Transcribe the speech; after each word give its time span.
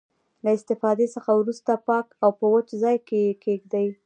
له 0.43 0.49
استفادې 0.57 1.07
څخه 1.15 1.31
وروسته 1.39 1.71
پاک 1.87 2.07
او 2.23 2.29
په 2.39 2.45
وچ 2.53 2.67
ځای 2.83 2.97
کې 3.07 3.17
یې 3.25 3.31
کیږدئ. 3.43 3.87